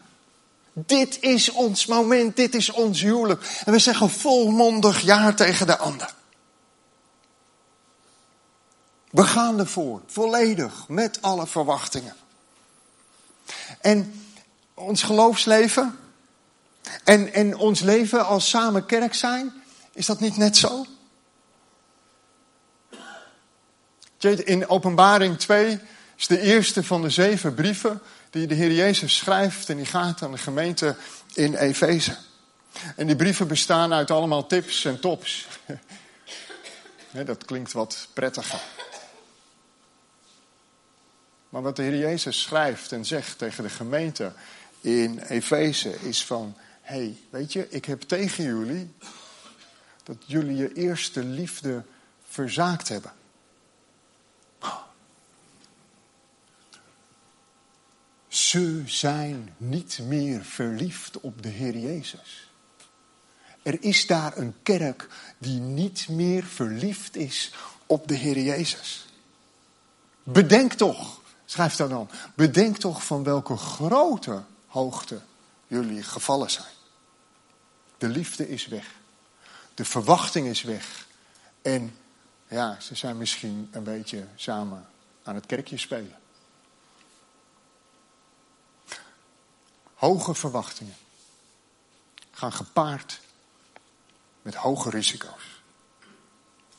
Dit 0.73 1.17
is 1.21 1.51
ons 1.51 1.85
moment, 1.85 2.35
dit 2.35 2.55
is 2.55 2.71
ons 2.71 3.01
huwelijk. 3.01 3.61
En 3.65 3.71
we 3.71 3.79
zeggen 3.79 4.09
volmondig 4.09 5.01
ja 5.01 5.33
tegen 5.33 5.67
de 5.67 5.77
ander. 5.77 6.13
We 9.09 9.23
gaan 9.23 9.59
ervoor, 9.59 10.01
volledig, 10.07 10.87
met 10.87 11.21
alle 11.21 11.47
verwachtingen. 11.47 12.15
En 13.81 14.23
ons 14.73 15.03
geloofsleven 15.03 15.99
en, 17.03 17.33
en 17.33 17.57
ons 17.57 17.81
leven 17.81 18.25
als 18.25 18.49
samen 18.49 18.85
kerk 18.85 19.13
zijn, 19.13 19.53
is 19.93 20.05
dat 20.05 20.19
niet 20.19 20.37
net 20.37 20.57
zo? 20.57 20.85
In 24.43 24.69
Openbaring 24.69 25.37
2 25.37 25.79
is 26.17 26.27
de 26.27 26.41
eerste 26.41 26.83
van 26.83 27.01
de 27.01 27.09
zeven 27.09 27.53
brieven 27.53 28.01
die 28.29 28.47
de 28.47 28.55
Heer 28.55 28.71
Jezus 28.71 29.17
schrijft 29.17 29.69
en 29.69 29.77
die 29.77 29.85
gaat 29.85 30.21
aan 30.21 30.31
de 30.31 30.37
gemeente 30.37 30.95
in 31.33 31.55
Efeze. 31.55 32.17
En 32.95 33.07
die 33.07 33.15
brieven 33.15 33.47
bestaan 33.47 33.93
uit 33.93 34.11
allemaal 34.11 34.47
tips 34.47 34.85
en 34.85 34.99
tops. 34.99 35.47
Dat 37.25 37.45
klinkt 37.45 37.71
wat 37.71 38.07
prettiger. 38.13 38.61
Maar 41.49 41.61
wat 41.61 41.75
de 41.75 41.81
Heer 41.81 41.97
Jezus 41.97 42.41
schrijft 42.41 42.91
en 42.91 43.05
zegt 43.05 43.37
tegen 43.37 43.63
de 43.63 43.69
gemeente 43.69 44.31
in 44.81 45.19
Efeze 45.19 45.95
is 46.01 46.25
van, 46.25 46.57
hey, 46.87 47.17
weet 47.29 47.53
je, 47.53 47.69
ik 47.69 47.85
heb 47.85 48.01
tegen 48.01 48.43
jullie 48.43 48.93
dat 50.03 50.17
jullie 50.25 50.55
je 50.55 50.73
eerste 50.73 51.23
liefde 51.23 51.83
verzaakt 52.27 52.87
hebben. 52.87 53.11
Ze 58.27 58.83
zijn 58.85 59.53
niet 59.57 59.99
meer 60.03 60.43
verliefd 60.43 61.19
op 61.19 61.43
de 61.43 61.49
Heer 61.49 61.77
Jezus. 61.77 62.51
Er 63.61 63.83
is 63.83 64.07
daar 64.07 64.37
een 64.37 64.55
kerk 64.63 65.07
die 65.37 65.59
niet 65.59 66.07
meer 66.09 66.43
verliefd 66.43 67.15
is 67.15 67.53
op 67.85 68.07
de 68.07 68.15
Heer 68.15 68.39
Jezus. 68.39 69.05
Bedenk 70.23 70.73
toch, 70.73 71.21
schrijft 71.45 71.77
hij 71.77 71.87
dan, 71.87 72.09
bedenk 72.35 72.77
toch 72.77 73.05
van 73.05 73.23
welke 73.23 73.57
grote 73.57 74.43
hoogte 74.67 75.21
jullie 75.67 76.03
gevallen 76.03 76.51
zijn. 76.51 76.75
De 77.97 78.07
liefde 78.07 78.49
is 78.49 78.67
weg. 78.67 78.87
De 79.73 79.85
verwachting 79.85 80.47
is 80.47 80.61
weg. 80.61 81.07
En 81.61 81.97
ja, 82.47 82.79
ze 82.79 82.95
zijn 82.95 83.17
misschien 83.17 83.69
een 83.71 83.83
beetje 83.83 84.27
samen 84.35 84.87
aan 85.23 85.35
het 85.35 85.45
kerkje 85.45 85.77
spelen. 85.77 86.15
Hoge 89.93 90.33
verwachtingen 90.33 90.95
gaan 92.31 92.53
gepaard 92.53 93.19
met 94.41 94.55
hoge 94.55 94.89
risico's. 94.89 95.61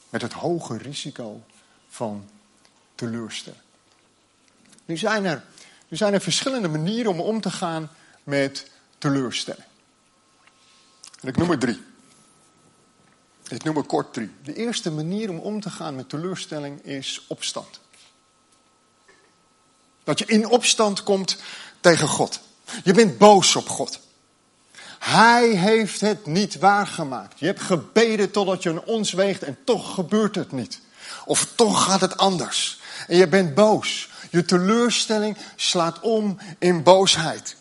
Met 0.08 0.22
het 0.22 0.32
hoge 0.32 0.76
risico 0.76 1.44
van 1.88 2.28
teleurstellen. 2.94 3.62
Nu 4.84 4.96
zijn 4.96 5.24
er, 5.24 5.44
nu 5.88 5.96
zijn 5.96 6.12
er 6.12 6.20
verschillende 6.20 6.68
manieren 6.68 7.10
om 7.10 7.20
om 7.20 7.40
te 7.40 7.50
gaan 7.50 7.90
met 8.22 8.70
teleurstelling. 8.98 9.67
En 11.20 11.28
ik 11.28 11.36
noem 11.36 11.50
er 11.50 11.58
drie. 11.58 11.82
Ik 13.48 13.64
noem 13.64 13.76
er 13.76 13.84
kort 13.84 14.12
drie. 14.12 14.30
De 14.42 14.54
eerste 14.54 14.90
manier 14.90 15.30
om 15.30 15.38
om 15.38 15.60
te 15.60 15.70
gaan 15.70 15.96
met 15.96 16.08
teleurstelling 16.08 16.84
is 16.84 17.24
opstand. 17.28 17.80
Dat 20.04 20.18
je 20.18 20.24
in 20.24 20.48
opstand 20.48 21.02
komt 21.02 21.36
tegen 21.80 22.08
God. 22.08 22.40
Je 22.84 22.92
bent 22.92 23.18
boos 23.18 23.56
op 23.56 23.68
God. 23.68 24.00
Hij 24.98 25.48
heeft 25.48 26.00
het 26.00 26.26
niet 26.26 26.58
waargemaakt. 26.58 27.38
Je 27.38 27.46
hebt 27.46 27.60
gebeden 27.60 28.30
totdat 28.30 28.62
je 28.62 28.70
een 28.70 28.84
ons 28.84 29.12
weegt 29.12 29.42
en 29.42 29.58
toch 29.64 29.94
gebeurt 29.94 30.34
het 30.34 30.52
niet. 30.52 30.80
Of 31.24 31.52
toch 31.54 31.84
gaat 31.84 32.00
het 32.00 32.16
anders. 32.16 32.80
En 33.06 33.16
je 33.16 33.28
bent 33.28 33.54
boos. 33.54 34.10
Je 34.30 34.44
teleurstelling 34.44 35.36
slaat 35.56 36.00
om 36.00 36.38
in 36.58 36.82
boosheid. 36.82 37.56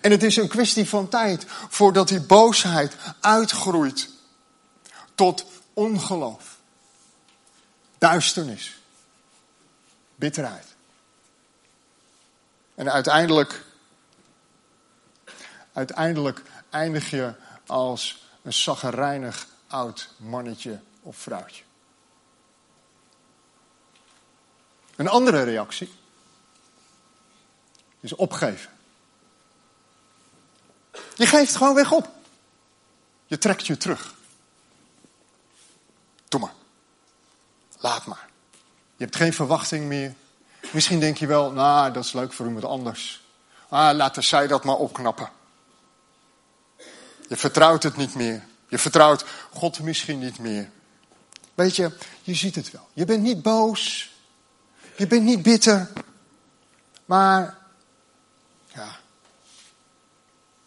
En 0.00 0.10
het 0.10 0.22
is 0.22 0.36
een 0.36 0.48
kwestie 0.48 0.88
van 0.88 1.08
tijd 1.08 1.44
voordat 1.48 2.08
die 2.08 2.20
boosheid 2.20 2.96
uitgroeit 3.20 4.08
tot 5.14 5.44
ongeloof, 5.72 6.58
duisternis, 7.98 8.76
bitterheid. 10.14 10.66
En 12.74 12.92
uiteindelijk, 12.92 13.64
uiteindelijk 15.72 16.42
eindig 16.70 17.10
je 17.10 17.34
als 17.66 18.26
een 18.42 18.52
zaggerijnig 18.52 19.46
oud 19.66 20.08
mannetje 20.16 20.80
of 21.02 21.16
vrouwtje. 21.16 21.62
Een 24.96 25.08
andere 25.08 25.42
reactie 25.42 25.92
is 28.00 28.14
opgeven. 28.14 28.77
Je 31.14 31.26
geeft 31.26 31.56
gewoon 31.56 31.74
weg 31.74 31.92
op. 31.92 32.08
Je 33.26 33.38
trekt 33.38 33.66
je 33.66 33.76
terug. 33.76 34.14
Doe 36.28 36.40
maar. 36.40 36.54
Laat 37.78 38.06
maar. 38.06 38.28
Je 38.96 39.04
hebt 39.04 39.16
geen 39.16 39.32
verwachting 39.32 39.86
meer. 39.86 40.14
Misschien 40.72 41.00
denk 41.00 41.16
je 41.16 41.26
wel, 41.26 41.52
nou, 41.52 41.92
dat 41.92 42.04
is 42.04 42.12
leuk 42.12 42.32
voor 42.32 42.46
iemand 42.46 42.64
anders. 42.64 43.22
Ah, 43.68 43.96
laten 43.96 44.24
zij 44.24 44.46
dat 44.46 44.64
maar 44.64 44.76
opknappen. 44.76 45.30
Je 47.28 47.36
vertrouwt 47.36 47.82
het 47.82 47.96
niet 47.96 48.14
meer. 48.14 48.44
Je 48.68 48.78
vertrouwt 48.78 49.24
God 49.50 49.80
misschien 49.80 50.18
niet 50.18 50.38
meer. 50.38 50.70
Weet 51.54 51.76
je, 51.76 51.96
je 52.22 52.34
ziet 52.34 52.54
het 52.54 52.70
wel. 52.70 52.88
Je 52.92 53.04
bent 53.04 53.22
niet 53.22 53.42
boos. 53.42 54.10
Je 54.96 55.06
bent 55.06 55.24
niet 55.24 55.42
bitter. 55.42 55.90
Maar, 57.04 57.58
ja, 58.66 58.98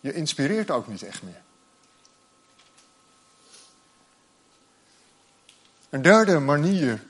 je 0.01 0.13
inspireert 0.13 0.71
ook 0.71 0.87
niet 0.87 1.03
echt 1.03 1.21
meer. 1.21 1.41
Een 5.89 6.01
derde 6.01 6.39
manier, 6.39 7.03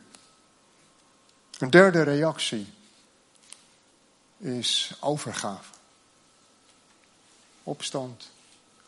een 1.58 1.70
derde 1.70 2.02
reactie 2.02 2.74
is 4.38 4.94
overgave. 5.00 5.74
Opstand, 7.64 8.32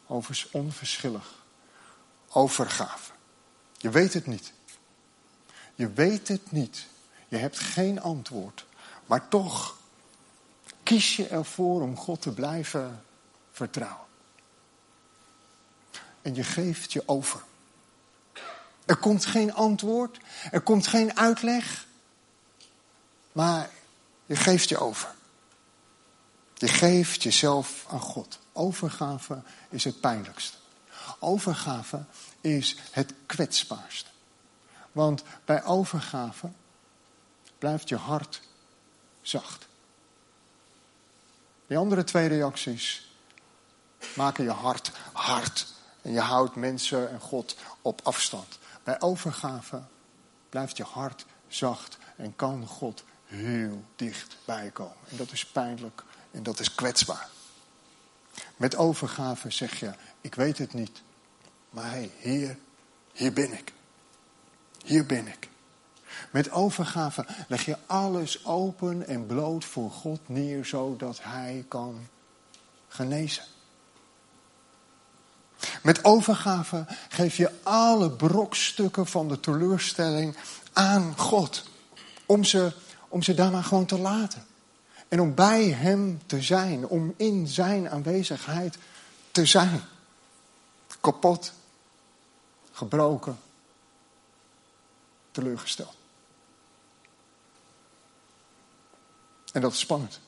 over 0.07 0.47
onverschillig. 0.51 1.33
Overgave. 2.29 3.11
Je 3.77 3.89
weet 3.89 4.13
het 4.13 4.27
niet. 4.27 4.53
Je 5.75 5.91
weet 5.91 6.27
het 6.27 6.51
niet. 6.51 6.87
Je 7.27 7.37
hebt 7.37 7.59
geen 7.59 8.01
antwoord. 8.01 8.65
Maar 9.05 9.27
toch 9.27 9.77
kies 10.83 11.15
je 11.15 11.27
ervoor 11.27 11.81
om 11.81 11.97
God 11.97 12.21
te 12.21 12.31
blijven 12.31 13.03
vertrouwen. 13.53 14.05
En 16.21 16.35
je 16.35 16.43
geeft 16.43 16.93
je 16.93 17.03
over. 17.05 17.43
Er 18.85 18.95
komt 18.95 19.25
geen 19.25 19.53
antwoord, 19.53 20.17
er 20.51 20.61
komt 20.61 20.87
geen 20.87 21.17
uitleg, 21.17 21.85
maar 23.31 23.69
je 24.25 24.35
geeft 24.35 24.69
je 24.69 24.77
over. 24.77 25.15
Je 26.53 26.67
geeft 26.67 27.23
jezelf 27.23 27.85
aan 27.89 27.99
God. 27.99 28.39
Overgave 28.51 29.41
is 29.69 29.83
het 29.83 29.99
pijnlijkste. 29.99 30.57
Overgave 31.19 32.03
is 32.41 32.77
het 32.91 33.13
kwetsbaarste. 33.25 34.09
Want 34.91 35.23
bij 35.45 35.63
overgave 35.63 36.51
blijft 37.57 37.89
je 37.89 37.95
hart 37.95 38.41
zacht. 39.21 39.67
Die 41.67 41.77
andere 41.77 42.03
twee 42.03 42.27
reacties 42.27 43.12
maken 44.15 44.43
je 44.43 44.51
hart 44.51 44.91
hard. 45.13 45.73
En 46.01 46.11
je 46.11 46.19
houdt 46.19 46.55
mensen 46.55 47.09
en 47.09 47.19
God 47.19 47.55
op 47.81 48.01
afstand. 48.03 48.59
Bij 48.83 49.01
overgave 49.01 49.81
blijft 50.49 50.77
je 50.77 50.83
hart 50.83 51.25
zacht 51.47 51.97
en 52.15 52.35
kan 52.35 52.67
God 52.67 53.03
heel 53.25 53.83
dicht 53.95 54.37
bijkomen. 54.45 54.95
En 55.09 55.17
dat 55.17 55.31
is 55.31 55.45
pijnlijk 55.45 56.03
en 56.31 56.43
dat 56.43 56.59
is 56.59 56.75
kwetsbaar. 56.75 57.27
Met 58.57 58.75
overgave 58.75 59.49
zeg 59.49 59.79
je, 59.79 59.93
ik 60.21 60.35
weet 60.35 60.57
het 60.57 60.73
niet. 60.73 61.01
Maar 61.69 61.89
hey, 61.89 62.11
hier, 62.19 62.57
hier 63.13 63.33
ben 63.33 63.53
ik. 63.53 63.73
Hier 64.83 65.05
ben 65.05 65.27
ik. 65.27 65.49
Met 66.31 66.51
overgave 66.51 67.25
leg 67.47 67.65
je 67.65 67.77
alles 67.85 68.45
open 68.45 69.07
en 69.07 69.25
bloot 69.25 69.65
voor 69.65 69.91
God 69.91 70.19
neer, 70.29 70.65
zodat 70.65 71.19
Hij 71.21 71.65
kan 71.67 72.07
genezen. 72.87 73.43
Met 75.83 76.03
overgave 76.03 76.85
geef 77.09 77.37
je 77.37 77.51
alle 77.63 78.11
brokstukken 78.11 79.07
van 79.07 79.27
de 79.27 79.39
teleurstelling 79.39 80.37
aan 80.73 81.17
God. 81.17 81.63
Om 82.25 82.43
ze, 82.43 82.73
om 83.07 83.23
ze 83.23 83.33
daar 83.33 83.51
maar 83.51 83.63
gewoon 83.63 83.85
te 83.85 83.99
laten. 83.99 84.45
En 85.07 85.21
om 85.21 85.35
bij 85.35 85.63
Hem 85.63 86.21
te 86.25 86.41
zijn. 86.41 86.87
Om 86.87 87.13
in 87.17 87.47
Zijn 87.47 87.89
aanwezigheid 87.89 88.77
te 89.31 89.45
zijn. 89.45 89.81
Kapot. 91.01 91.53
Gebroken. 92.71 93.39
Teleurgesteld. 95.31 95.95
En 99.51 99.61
dat 99.61 99.73
is 99.73 99.79
spannend. 99.79 100.19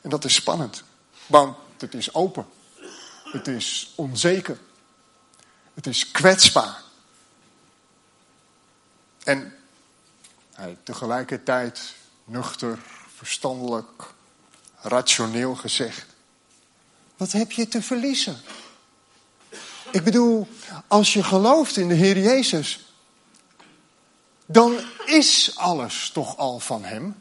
En 0.00 0.10
dat 0.10 0.24
is 0.24 0.34
spannend. 0.34 0.82
Want 1.26 1.56
het 1.78 1.94
is 1.94 2.14
open. 2.14 2.46
Het 3.32 3.48
is 3.48 3.92
onzeker. 3.94 4.58
Het 5.74 5.86
is 5.86 6.10
kwetsbaar. 6.10 6.82
En 9.24 9.58
tegelijkertijd 10.82 11.94
nuchter, 12.24 12.78
verstandelijk, 13.16 14.12
rationeel 14.80 15.54
gezegd. 15.54 16.06
Wat 17.16 17.32
heb 17.32 17.52
je 17.52 17.68
te 17.68 17.82
verliezen? 17.82 18.40
Ik 19.90 20.04
bedoel, 20.04 20.48
als 20.86 21.12
je 21.12 21.22
gelooft 21.22 21.76
in 21.76 21.88
de 21.88 21.94
Heer 21.94 22.18
Jezus, 22.18 22.92
dan 24.46 24.78
is 25.06 25.56
alles 25.56 26.10
toch 26.10 26.36
al 26.36 26.58
van 26.58 26.84
Hem. 26.84 27.16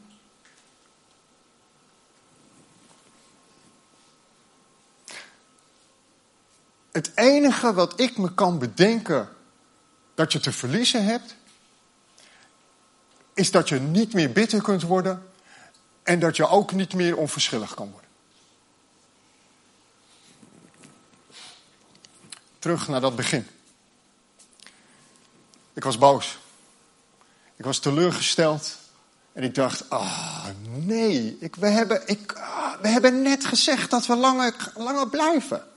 Het 6.98 7.12
enige 7.16 7.74
wat 7.74 8.00
ik 8.00 8.18
me 8.18 8.34
kan 8.34 8.60
bedenken 8.60 9.30
dat 10.16 10.32
je 10.34 10.40
te 10.40 10.52
verliezen 10.52 11.06
hebt, 11.06 11.36
is 13.34 13.52
dat 13.52 13.70
je 13.70 13.80
niet 13.80 14.14
meer 14.14 14.32
bitter 14.32 14.62
kunt 14.62 14.82
worden 14.82 15.28
en 16.04 16.20
dat 16.20 16.36
je 16.36 16.48
ook 16.48 16.72
niet 16.72 16.94
meer 16.94 17.18
onverschillig 17.18 17.74
kan 17.74 17.92
worden. 17.92 18.10
Terug 22.60 22.88
naar 22.88 23.02
dat 23.02 23.16
begin. 23.16 23.48
Ik 25.74 25.84
was 25.84 25.98
boos. 25.98 26.38
Ik 27.56 27.66
was 27.66 27.80
teleurgesteld. 27.80 28.78
En 29.34 29.44
ik 29.44 29.56
dacht, 29.56 29.90
ah 29.90 30.02
oh, 30.02 30.46
nee, 30.66 31.38
ik, 31.40 31.56
we, 31.56 31.68
hebben, 31.68 32.08
ik, 32.08 32.34
ah, 32.34 32.82
we 32.82 32.88
hebben 32.88 33.22
net 33.22 33.46
gezegd 33.46 33.90
dat 33.90 34.06
we 34.06 34.16
langer, 34.16 34.72
langer 34.76 35.10
blijven. 35.10 35.76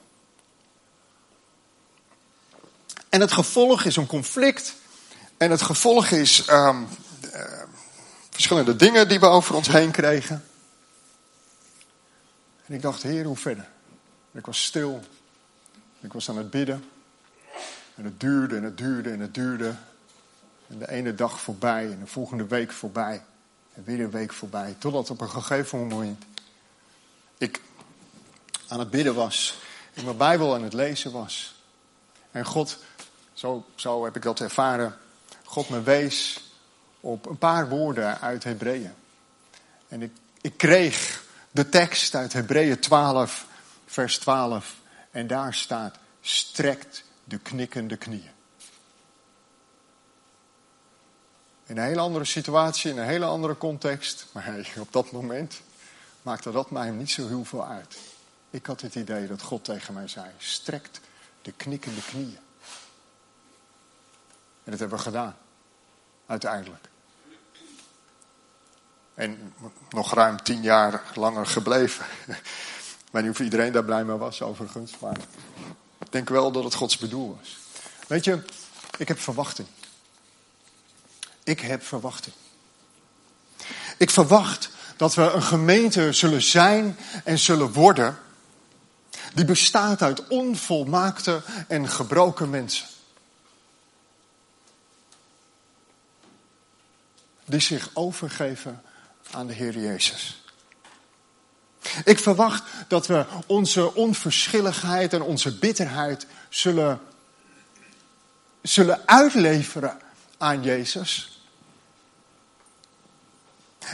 En 3.11 3.21
het 3.21 3.33
gevolg 3.33 3.85
is 3.85 3.97
een 3.97 4.07
conflict. 4.07 4.75
En 5.37 5.51
het 5.51 5.63
gevolg 5.63 6.11
is 6.11 6.49
um, 6.49 6.89
uh, 7.35 7.43
verschillende 8.31 8.77
dingen 8.77 9.09
die 9.09 9.21
we 9.21 9.27
over 9.27 9.55
ons 9.55 9.69
heen 9.69 9.91
kregen. 9.91 10.45
En 12.67 12.75
ik 12.75 12.83
dacht, 12.83 13.03
Heer, 13.03 13.25
hoe 13.25 13.37
verder? 13.37 13.69
Ik 14.33 14.47
was 14.47 14.65
stil. 14.65 15.01
Ik 16.01 16.13
was 16.13 16.29
aan 16.29 16.37
het 16.37 16.51
bidden. 16.51 16.85
En 17.95 18.05
het 18.05 18.21
duurde 18.21 18.57
en 18.57 18.63
het 18.63 18.79
duurde 18.79 19.11
en 19.11 19.21
het 19.21 19.35
duurde. 19.35 19.75
En 20.67 20.79
de 20.79 20.91
ene 20.91 21.15
dag 21.15 21.41
voorbij 21.41 21.85
en 21.93 21.99
de 22.01 22.07
volgende 22.07 22.47
week 22.47 22.73
voorbij. 22.73 23.23
En 23.75 23.85
weer 23.85 24.01
een 24.01 24.11
week 24.11 24.33
voorbij. 24.33 24.77
Totdat 24.79 25.11
op 25.11 25.21
een 25.21 25.31
gegeven 25.31 25.87
moment 25.87 26.25
ik 27.39 27.61
aan 28.69 28.79
het 28.79 28.91
bidden 28.91 29.15
was. 29.15 29.59
In 29.93 30.05
mijn 30.05 30.17
Bijbel 30.17 30.55
aan 30.55 30.63
het 30.63 30.73
lezen 30.73 31.13
was. 31.13 31.55
En 32.31 32.45
God 32.45 32.79
zo, 33.41 33.67
zo 33.75 34.05
heb 34.05 34.17
ik 34.17 34.23
dat 34.23 34.41
ervaren. 34.41 34.97
God 35.45 35.69
me 35.69 35.83
wees 35.83 36.41
op 37.01 37.27
een 37.27 37.39
paar 37.39 37.69
woorden 37.69 38.21
uit 38.21 38.45
Hebreeën. 38.45 38.95
En 39.89 40.03
ik, 40.03 40.13
ik 40.41 40.57
kreeg 40.57 41.25
de 41.51 41.69
tekst 41.69 42.15
uit 42.15 42.33
Hebreeën 42.33 42.81
12, 42.81 43.47
vers 43.87 44.19
12. 44.19 44.77
En 45.11 45.27
daar 45.27 45.55
staat, 45.55 45.97
strekt 46.21 47.05
de 47.25 47.39
knikkende 47.39 47.97
knieën. 47.97 48.31
In 51.67 51.77
een 51.77 51.85
hele 51.85 52.01
andere 52.01 52.25
situatie, 52.25 52.91
in 52.91 52.99
een 52.99 53.07
hele 53.07 53.25
andere 53.25 53.57
context. 53.57 54.27
Maar 54.33 54.67
op 54.79 54.93
dat 54.93 55.13
moment 55.13 55.61
maakte 56.23 56.51
dat 56.51 56.71
mij 56.71 56.91
niet 56.91 57.11
zo 57.11 57.27
heel 57.27 57.45
veel 57.45 57.67
uit. 57.67 57.99
Ik 58.51 58.67
had 58.67 58.81
het 58.81 58.95
idee 58.95 59.27
dat 59.27 59.43
God 59.43 59.65
tegen 59.65 59.95
mij 59.95 60.09
zei, 60.09 60.27
strekt 60.39 61.01
de 61.43 61.53
knikkende 61.53 62.03
knieën. 62.03 62.39
En 64.65 64.71
dat 64.71 64.81
hebben 64.81 64.99
we 64.99 65.05
gedaan. 65.05 65.37
Uiteindelijk. 66.27 66.89
En 69.15 69.55
nog 69.91 70.15
ruim 70.15 70.43
tien 70.43 70.63
jaar 70.63 71.03
langer 71.15 71.47
gebleven. 71.47 72.07
Ik 72.27 73.17
weet 73.17 73.23
niet 73.23 73.33
of 73.33 73.41
iedereen 73.41 73.73
daar 73.73 73.85
blij 73.85 74.05
mee 74.05 74.17
was, 74.17 74.43
overigens. 74.43 74.99
Maar 74.99 75.17
ik 75.99 76.13
denk 76.13 76.29
wel 76.29 76.53
dat 76.53 76.65
het 76.65 76.75
Gods 76.75 76.99
bedoel 76.99 77.37
was. 77.39 77.59
Weet 78.07 78.25
je, 78.25 78.43
Ik 78.97 79.09
heb 79.09 79.21
verwachting. 79.21 79.69
Ik 81.43 81.61
heb 81.61 81.83
verwachting. 81.83 82.35
Ik 83.97 84.11
verwacht 84.11 84.71
dat 84.97 85.15
we 85.15 85.23
een 85.23 85.43
gemeente 85.43 86.13
zullen 86.13 86.43
zijn 86.43 86.99
en 87.25 87.39
zullen 87.39 87.73
worden 87.73 88.19
die 89.35 89.45
bestaat 89.45 90.03
uit 90.03 90.29
onvolmaakte 90.29 91.43
en 91.69 91.89
gebroken 91.89 92.51
mensen. 92.51 92.87
Die 97.51 97.61
zich 97.61 97.91
overgeven 97.93 98.83
aan 99.31 99.47
de 99.47 99.53
Heer 99.53 99.79
Jezus. 99.79 100.43
Ik 102.05 102.19
verwacht 102.19 102.63
dat 102.89 103.07
we 103.07 103.27
onze 103.47 103.95
onverschilligheid 103.95 105.13
en 105.13 105.23
onze 105.23 105.59
bitterheid 105.59 106.27
zullen, 106.49 107.01
zullen 108.63 109.09
uitleveren 109.09 109.99
aan 110.39 110.63
Jezus. 110.63 111.43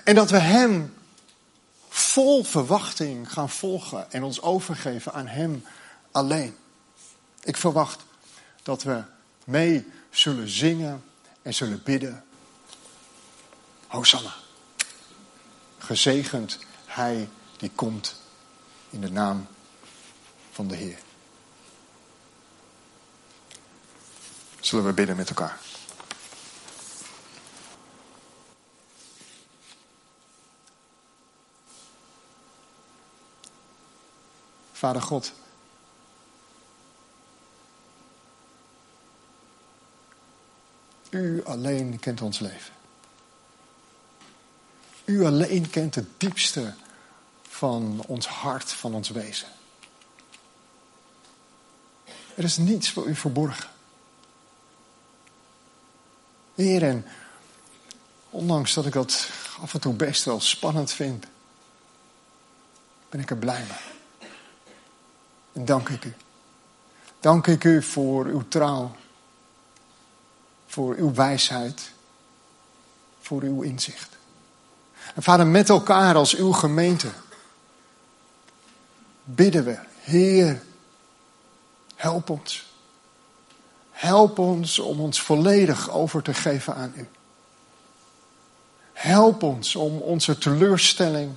En 0.04 0.14
dat 0.14 0.30
we 0.30 0.38
Hem 0.38 0.94
vol 1.88 2.44
verwachting 2.44 3.32
gaan 3.32 3.50
volgen 3.50 4.12
en 4.12 4.22
ons 4.22 4.42
overgeven 4.42 5.12
aan 5.12 5.26
Hem 5.26 5.64
alleen. 6.10 6.56
Ik 7.42 7.56
verwacht 7.56 8.00
dat 8.62 8.82
we 8.82 9.02
mee 9.44 9.92
zullen 10.10 10.48
zingen 10.48 11.04
en 11.42 11.54
zullen 11.54 11.82
bidden. 11.82 12.24
Hosanna. 13.96 14.34
Gezegend 15.78 16.58
Hij 16.86 17.28
die 17.56 17.70
komt 17.74 18.20
in 18.90 19.00
de 19.00 19.10
naam 19.10 19.46
van 20.52 20.68
de 20.68 20.76
Heer. 20.76 20.98
Zullen 24.60 24.84
we 24.84 24.92
bidden 24.92 25.16
met 25.16 25.28
elkaar? 25.28 25.60
Vader 34.72 35.02
God. 35.02 35.32
U 41.10 41.44
alleen 41.44 41.98
kent 41.98 42.20
ons 42.20 42.38
leven. 42.38 42.75
U 45.06 45.24
alleen 45.24 45.70
kent 45.70 45.94
het 45.94 46.06
diepste 46.20 46.74
van 47.48 48.04
ons 48.06 48.26
hart, 48.26 48.72
van 48.72 48.94
ons 48.94 49.08
wezen. 49.08 49.48
Er 52.34 52.44
is 52.44 52.56
niets 52.56 52.90
voor 52.90 53.06
u 53.06 53.14
verborgen. 53.14 53.70
Heer, 56.54 56.82
en 56.82 57.06
ondanks 58.30 58.74
dat 58.74 58.86
ik 58.86 58.92
dat 58.92 59.30
af 59.60 59.74
en 59.74 59.80
toe 59.80 59.94
best 59.94 60.24
wel 60.24 60.40
spannend 60.40 60.92
vind, 60.92 61.26
ben 63.08 63.20
ik 63.20 63.30
er 63.30 63.36
blij 63.36 63.64
mee. 63.68 64.30
En 65.52 65.64
dank 65.64 65.88
ik 65.88 66.04
u. 66.04 66.14
Dank 67.20 67.46
ik 67.46 67.64
u 67.64 67.82
voor 67.82 68.24
uw 68.24 68.48
trouw, 68.48 68.96
voor 70.66 70.94
uw 70.94 71.14
wijsheid, 71.14 71.90
voor 73.20 73.42
uw 73.42 73.62
inzicht. 73.62 74.15
En 75.14 75.22
vader, 75.22 75.46
met 75.46 75.68
elkaar 75.68 76.14
als 76.14 76.34
uw 76.34 76.52
gemeente 76.52 77.08
bidden 79.24 79.64
we, 79.64 79.78
Heer, 80.00 80.62
help 81.94 82.30
ons. 82.30 82.66
Help 83.90 84.38
ons 84.38 84.78
om 84.78 85.00
ons 85.00 85.22
volledig 85.22 85.90
over 85.90 86.22
te 86.22 86.34
geven 86.34 86.74
aan 86.74 86.92
u. 86.96 87.08
Help 88.92 89.42
ons 89.42 89.76
om 89.76 89.98
onze 89.98 90.38
teleurstelling, 90.38 91.32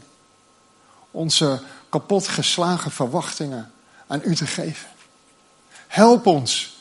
onze 1.11 1.61
kapotgeslagen 1.89 2.91
verwachtingen 2.91 3.71
aan 4.07 4.21
u 4.23 4.35
te 4.35 4.47
geven. 4.47 4.89
Help 5.87 6.25
ons 6.25 6.77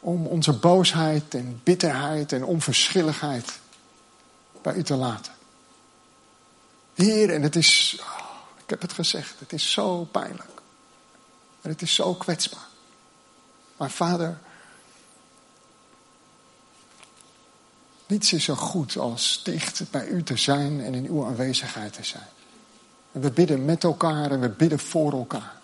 om 0.00 0.26
onze 0.26 0.52
boosheid 0.52 1.34
en 1.34 1.60
bitterheid 1.64 2.32
en 2.32 2.44
onverschilligheid 2.44 3.58
bij 4.62 4.74
u 4.74 4.82
te 4.82 4.94
laten. 4.94 5.32
Heer, 6.94 7.30
en 7.30 7.42
het 7.42 7.56
is, 7.56 7.98
oh, 8.00 8.18
ik 8.62 8.70
heb 8.70 8.80
het 8.80 8.92
gezegd, 8.92 9.34
het 9.38 9.52
is 9.52 9.72
zo 9.72 10.04
pijnlijk. 10.04 10.60
En 11.60 11.70
het 11.70 11.82
is 11.82 11.94
zo 11.94 12.14
kwetsbaar. 12.14 12.68
Maar 13.76 13.90
vader, 13.90 14.38
niets 18.06 18.32
is 18.32 18.44
zo 18.44 18.54
goed 18.54 18.96
als 18.96 19.40
dicht 19.44 19.90
bij 19.90 20.06
u 20.06 20.22
te 20.22 20.36
zijn 20.36 20.80
en 20.80 20.94
in 20.94 21.06
uw 21.06 21.24
aanwezigheid 21.24 21.92
te 21.92 22.04
zijn. 22.04 22.28
En 23.12 23.20
we 23.20 23.30
bidden 23.30 23.64
met 23.64 23.84
elkaar 23.84 24.30
en 24.30 24.40
we 24.40 24.48
bidden 24.48 24.78
voor 24.78 25.12
elkaar. 25.12 25.60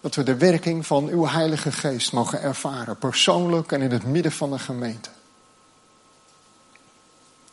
Dat 0.00 0.14
we 0.14 0.22
de 0.22 0.36
werking 0.36 0.86
van 0.86 1.08
uw 1.08 1.26
Heilige 1.26 1.72
Geest 1.72 2.12
mogen 2.12 2.40
ervaren, 2.40 2.98
persoonlijk 2.98 3.72
en 3.72 3.82
in 3.82 3.90
het 3.90 4.04
midden 4.04 4.32
van 4.32 4.50
de 4.50 4.58
gemeente. 4.58 5.10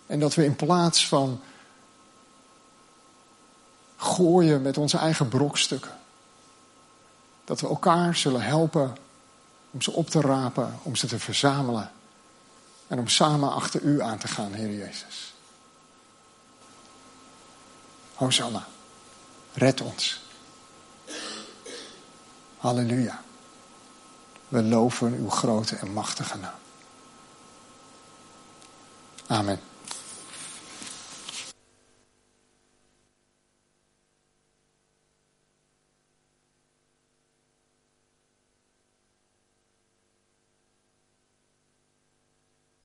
En 0.05 0.19
dat 0.19 0.35
we 0.35 0.45
in 0.45 0.55
plaats 0.55 1.07
van 1.07 1.41
gooien 4.21 4.61
met 4.61 4.77
onze 4.77 4.97
eigen 4.97 5.27
brokstukken, 5.27 5.91
dat 7.43 7.61
we 7.61 7.67
elkaar 7.67 8.15
zullen 8.15 8.41
helpen 8.41 8.97
om 9.71 9.81
ze 9.81 9.91
op 9.91 10.09
te 10.09 10.21
rapen, 10.21 10.79
om 10.83 10.95
ze 10.95 11.07
te 11.07 11.19
verzamelen 11.19 11.91
en 12.87 12.99
om 12.99 13.07
samen 13.07 13.51
achter 13.51 13.81
u 13.81 14.01
aan 14.01 14.17
te 14.17 14.27
gaan, 14.27 14.53
Heer 14.53 14.73
Jezus. 14.73 15.33
Hosanna, 18.13 18.67
red 19.53 19.81
ons. 19.81 20.19
Halleluja. 22.57 23.21
We 24.47 24.63
loven 24.63 25.13
uw 25.13 25.29
grote 25.29 25.75
en 25.75 25.93
machtige 25.93 26.37
naam. 26.37 26.59
Amen. 29.27 29.70